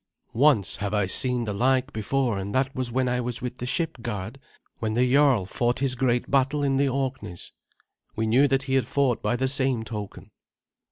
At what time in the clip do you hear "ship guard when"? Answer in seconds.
3.67-4.95